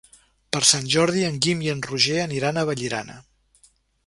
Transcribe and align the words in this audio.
Per 0.55 0.61
Sant 0.69 0.87
Jordi 0.93 1.25
en 1.27 1.37
Guim 1.47 1.61
i 1.67 1.69
en 1.75 1.83
Roger 1.91 2.19
aniran 2.25 2.59
a 2.59 2.65
Vallirana. 2.71 3.23